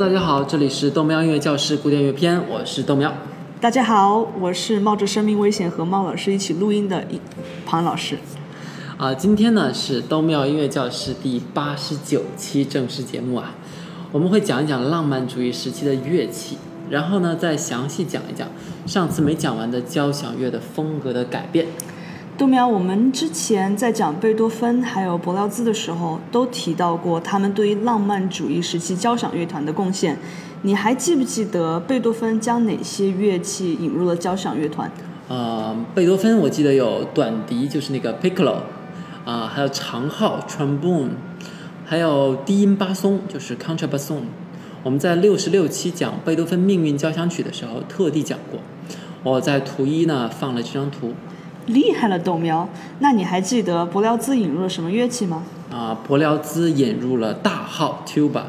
[0.00, 3.12] 大家好，这里是豆喵音乐教室古典乐篇，我是豆喵。
[3.60, 7.04] 大家好，我是冒着生命危险和猫老师一起录音的
[7.66, 8.16] 庞老师。
[8.96, 13.52] 啊，今天呢是豆喵音乐教室第八十九期正式节目啊，
[14.10, 16.56] 我们会讲一讲浪漫主义时期的乐器，
[16.88, 18.48] 然后呢再详细讲一讲
[18.86, 21.66] 上次没讲完的交响乐的风格的改变。
[22.40, 30.16] 豆苗，我们之前在讲贝多芬还有柏辽兹的时候，都提到过他们对于浪漫主义时期交响乐团的贡献。
[30.62, 34.90] 你还记不记得贝多芬将哪些乐器引入了交响乐团？
[35.28, 38.60] 呃，贝多芬我记得有短笛，就是那个 piccolo，
[39.26, 41.10] 啊，还有长号 trombone，
[41.84, 44.22] 还有低音巴松，就是 contrabasson。
[44.82, 48.60] 我们在六十六期讲贝多芬命运交响曲的时候特地讲过。
[49.22, 51.12] 我在图一呢放了这张图。
[51.72, 52.68] 厉害了，豆苗。
[52.98, 55.42] 那你还记得伯辽兹引入了什么乐器吗？
[55.70, 58.42] 啊，伯辽兹引入了大号 tuba，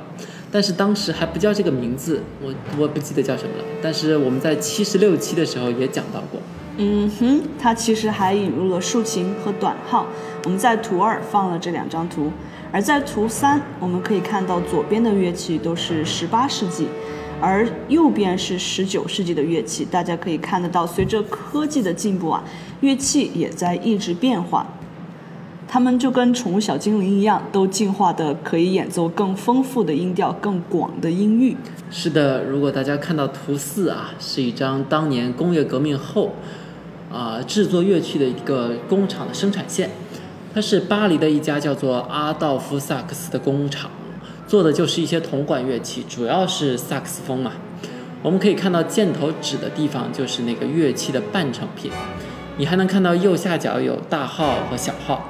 [0.52, 3.64] 但是当时还不叫这个名字，我我不记得叫什么了。
[3.82, 6.40] 但是我们在七十六期的时候也讲到过。
[6.78, 10.08] 嗯哼，他其实还引入了竖琴和短号。
[10.46, 12.32] 我们在图二放了这两张图，
[12.72, 16.88] 而在图三我们可以看到左边的乐器都是十八世纪。
[17.40, 22.44] 而右边是十九世纪的乐器，大家可以看得到，随着科技的进步啊，
[22.82, 24.68] 乐器也在一直变化。
[25.68, 31.56] 它们就跟宠物小精灵一样，都进化的可以演奏更丰富的音调、更广的音域。
[31.90, 36.34] 是的，如果大家看到图四啊，是一张当年工业革命后
[37.10, 39.90] 啊制作乐器的一个工厂的生产线，
[40.54, 43.90] 它是巴黎的一家叫做阿道夫萨克斯的工厂。
[44.46, 47.54] 做的就是一些铜管乐器，主要是萨克斯风嘛。
[48.22, 51.90] 我们可以看到箭头指的地方就是那个乐器的半成品。
[52.58, 55.22] 你还能看到右下角有大号和小号。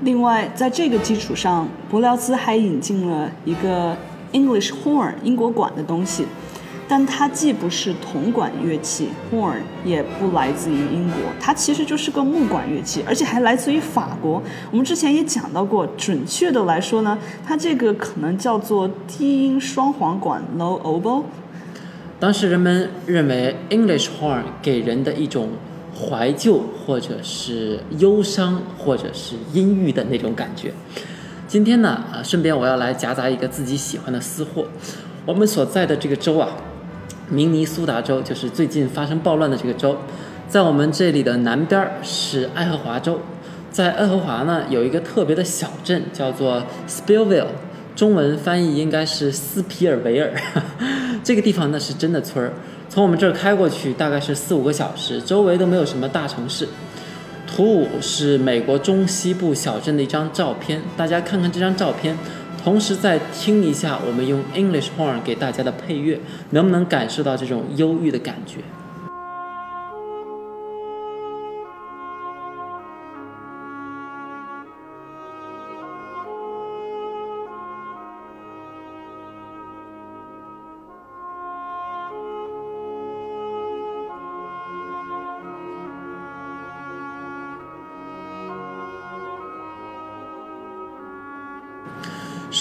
[0.00, 3.96] 另外，在这个基础上，伯辽兹还引进了一个
[4.32, 6.26] English horn 英国管的东西。
[6.88, 14.42] 但它既不是铜管乐器，horn 也不来自于英国，它其实就是个木管乐器，而且还来自于法国。
[14.70, 17.16] 我们之前也讲到过，准确的来说呢，
[17.46, 21.22] 它这个可能叫做低音双簧管 （low oboe）。
[22.20, 25.48] 当时人们认为 English horn 给人的一种
[25.94, 30.72] 怀旧，或者是忧伤，或者是阴郁的那种感觉。
[31.46, 34.64] 今天呢，啊，顺便我要来夹杂一个自己喜欢的私货，
[35.26, 36.48] 我们所在的这个州啊。
[37.28, 39.96] 明尼苏达州就是最近发生暴乱的这个州，
[40.48, 43.20] 在我们这里的南边是爱荷华州，
[43.70, 47.46] 在爱荷华呢有一个特别的小镇叫做 Spillville，
[48.02, 50.32] 中文翻译应该是斯皮尔维尔。
[51.22, 52.52] 这个地方呢是真的村儿，
[52.88, 56.66] 从我们这儿开过去大概是四五个小时，周围都没有什么大城市。
[57.46, 62.18] 图五是美国中西部小镇的一张照片，大家看看这张照片。
[62.64, 66.18] 同时再听一下我们用 English horn 给大家的配乐，
[66.50, 68.56] 能不能感受到这种忧郁的感觉？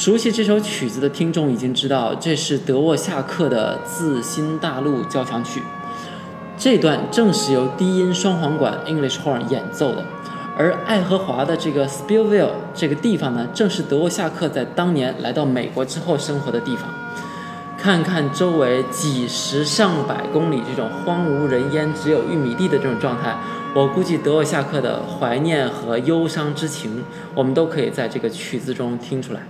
[0.02, 5.60] 熟悉这首曲子的听众已经知道，这是德沃夏克的《自新大陆交响曲》。
[6.58, 10.04] 这段正是由低音双簧管 English horn 演奏的，
[10.58, 16.90] 而爱荷华的这个 Spillville 这个地方呢，正是德沃夏克在当年来到美国之后生活的地方。
[17.78, 23.38] 看看周围几十上百公里这种荒无人烟、只有玉米地的这种状态，
[23.76, 27.04] 我估计德沃夏克的怀念和忧伤之情，
[27.36, 29.42] 我们都可以在这个曲子中听出来。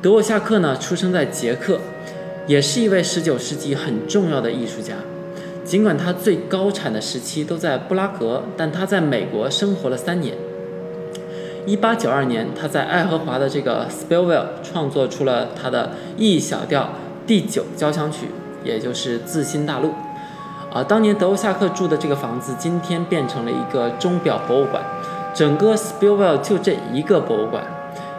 [0.00, 1.80] 德沃夏克呢，出生在捷克，
[2.46, 4.94] 也是一位19世纪很重要的艺术家。
[5.64, 10.36] 尽管他最高产的时期都在布拉格，但他在美国生活了三年。
[11.66, 16.90] 1892年，他在爱荷华的这个 Spillville 创作出了他的 E 小调
[17.26, 18.28] 第九交响曲，
[18.62, 19.88] 也就是《自新大陆》。
[20.72, 24.80] 啊，当年德沃夏克住的这个房子，今天变成了一个钟表博物馆。
[25.34, 27.64] 整个 Spillville 就这一个博物馆，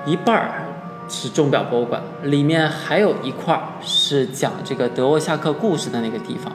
[0.05, 0.65] 一半儿。
[1.09, 6.53] 是钟表博物馆，里面还有一块是讲这个德沃夏克故事的那个地方。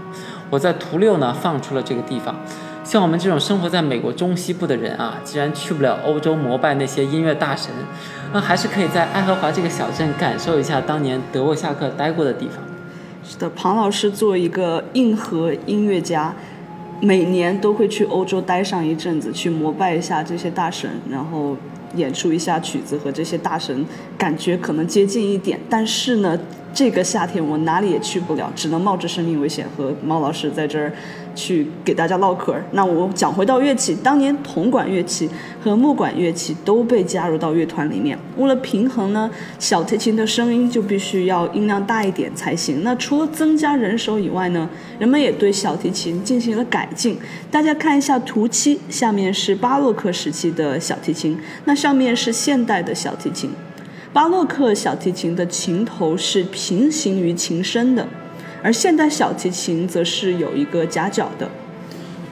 [0.49, 2.35] 我在图六呢放出了这个地方。
[2.85, 7.73] 像我们这种生活在美国中西部的人啊，既然去不了欧洲膜拜那些音乐大神，
[8.33, 12.63] 那还是可以在爱荷华这个小镇感受一下当年德沃夏克待过的地方。
[13.25, 16.35] 是的，庞老师作为一个硬核音乐家，
[17.01, 21.57] 每年都会去欧洲待上一阵子，去膜拜一下这些大神，然后。
[21.97, 23.85] 演出一下曲子和这些大神，
[24.17, 26.39] 感觉可能接近一点，但是呢，
[26.75, 30.93] 这个夏天我哪里也去不了，只能冒着生命危险和猫老师在这儿。
[31.37, 32.55] 去给大家唠嗑。
[32.71, 35.29] 那我讲回到乐器，当年铜管乐器
[35.61, 38.17] 和木管乐器都被加入到乐团里面。
[38.37, 39.29] 为了平衡呢，
[39.59, 42.85] 小提琴的声音就必须要音量大一点才行。
[42.85, 47.19] 那除了增加人手以外呢，人们也对小提琴进行了改进。
[47.51, 53.51] 大家看一下图七，下面是巴洛克时期的小提琴，那上面是现代的小提琴。
[54.15, 58.07] 巴洛克小提琴的琴头是平行于琴身的。
[58.63, 61.51] 而现代小提琴则是有一个夹角的。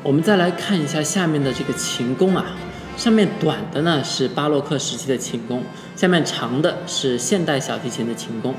[0.04, 2.54] 我们再来看一下下面的这个琴弓啊，
[2.96, 5.64] 上面短的呢是巴洛克时期的琴弓，
[5.96, 8.54] 下面长的是现代小提琴的琴弓，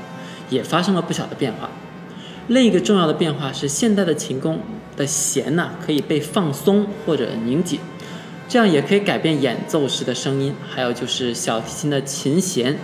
[0.50, 1.70] 也发生了不小的变化。
[2.48, 4.60] 另一个重要的变化是，现代的琴弓
[4.98, 7.80] 的弦呢可以被放松或者拧紧，
[8.46, 10.54] 这样也可以改变演奏时的声音。
[10.68, 12.78] 还有就是小提琴的琴弦，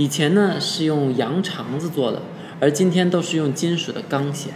[0.00, 2.22] 以前呢是用羊肠子做的。
[2.58, 4.50] 而今天都是用金属的钢弦。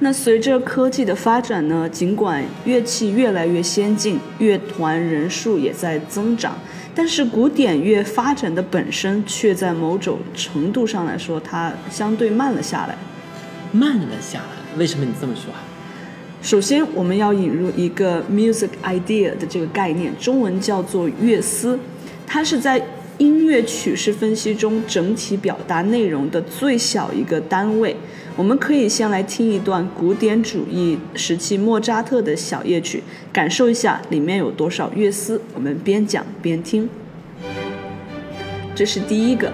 [0.00, 6.58] 那随着科技的发展呢，尽管乐器越来越先进，乐团人数也在增长，
[6.92, 12.96] 但是古典乐发展的本身却在某种程度上来说，它相对慢了下来。
[13.70, 14.78] 慢了下来？
[14.78, 15.62] 为什么你这么说啊？
[16.42, 21.78] 首先，我们要引入一个 music idea 的这个概念，中文叫做乐思，
[22.26, 22.80] 它是在。
[23.18, 27.96] 音乐曲式分析中，整体表达内容的最小一个单位，
[28.36, 33.02] 我们可以先来听一段古典主义时期莫扎特的小夜曲，
[33.32, 35.40] 感受一下里面有多少乐思。
[35.54, 36.88] 我们边讲边听。
[38.74, 39.52] 这是第一个，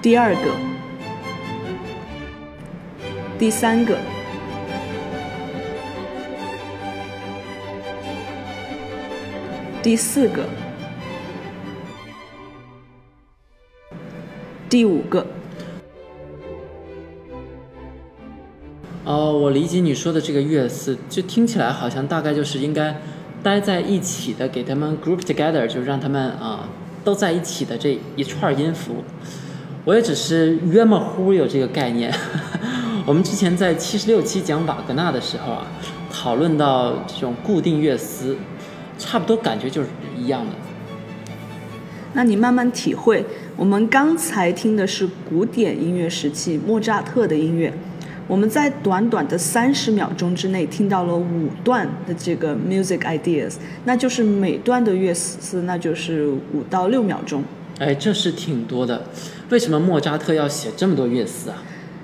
[0.00, 0.56] 第二个，
[3.38, 3.98] 第三个，
[9.82, 10.48] 第四个。
[14.70, 15.26] 第五个，
[19.04, 22.96] 哦，我理解你说的这个乐思，就听起来好像大概就是应该
[23.42, 26.68] 待在一起的，给他们 group together，就让他们啊
[27.02, 29.02] 都在一起的这一串音符。
[29.84, 32.14] 我也只是约么乎有这个概念。
[33.04, 35.66] 我们之前在七十六期讲瓦格纳的时候啊，
[36.12, 38.36] 讨论到这种固定乐思，
[38.96, 40.52] 差不多感觉就是一样的。
[42.12, 43.26] 那你慢慢体会。
[43.60, 47.70] 我们刚才听的是古典音乐时期莫扎特的音乐，
[48.26, 57.44] 我们在短短的三十秒钟之内听到了五段的这个 music ideas，那就是每段的乐思那就是五到六秒钟。
[57.78, 59.04] 哎，这是挺多的，
[59.50, 61.62] 为什么莫扎特要写这么多乐思啊？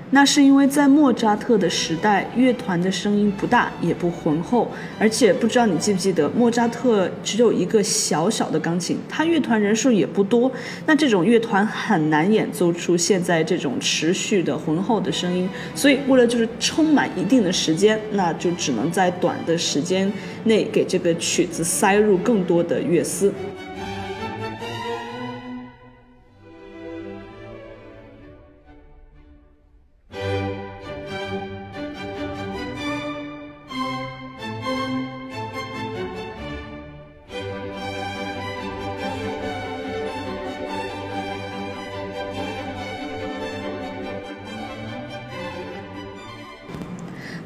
[0.09, 10.49] 那是因为在莫扎特的时代，乐团的声音不大也不浑厚，而且不知道你记不记得，莫扎特只有一个小小的钢琴，他乐团人数也不多，
[10.85, 20.09] 那这种乐团很难演奏出现在这种持续的浑厚的声音，所以为了就是充满一定的时间，那就只能在短的时间
[20.45, 23.33] 内给这个曲子塞入更多的乐思。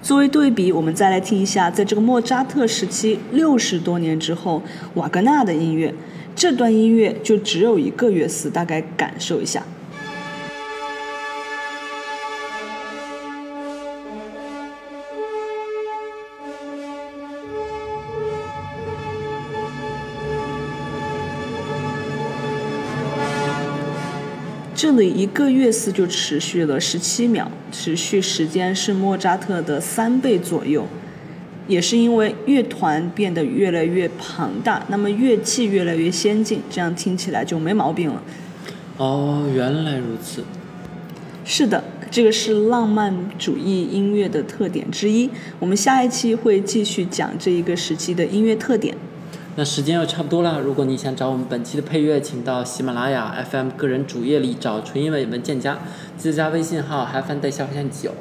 [0.01, 4.61] 作为对比，我们再来听一下，在这个莫扎特时期六十多年之后，
[4.95, 5.93] 瓦格纳的音乐，
[6.35, 9.63] 这段音乐就只有一个乐思，大概感受一下。
[24.81, 30.87] 这里一个乐思就持续了十七秒，持续时间是莫扎特的三倍左右。
[31.67, 38.23] 也是因为乐团变得越来越庞大，那么乐器越来越先进，这样听起来就没毛病了。
[38.97, 40.43] 哦，原来如此。
[41.45, 45.29] 是的，这个是浪漫主义音乐的特点之一。
[45.59, 48.97] 我们下一期会继续讲这一个时期的音乐特点。
[49.57, 55.77] 那时间又差不多了，如果你想找我们本期的配乐，请到喜马拉雅 FM 个人主页里找纯音伟文件夹，
[56.17, 58.11] 记得加微信号 “have fun 带小线九”。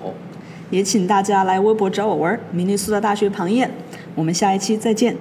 [0.70, 3.70] 也请大家来微博找我玩儿，明尼苏达大学庞燕。
[4.16, 5.16] 我们下一期再见。